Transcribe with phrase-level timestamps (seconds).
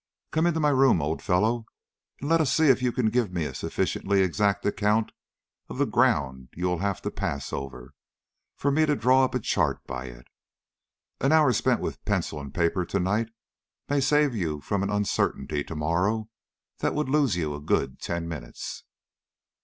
[0.31, 1.67] Come into my room, old fellow,
[2.19, 5.11] and let us see if you can give me a sufficiently exact account
[5.69, 7.93] of the ground you will have to pass over,
[8.55, 10.25] for me to draw up a chart by it.
[11.19, 13.29] An hour spent with paper and pencil to night
[13.89, 16.29] may save you from an uncertainty to morrow
[16.79, 18.83] that would lose you a good ten minutes."